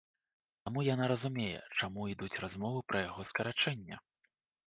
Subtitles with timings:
[0.67, 3.95] Таму яна разумее, чаму ідуць размовы пра яго скарачэнне.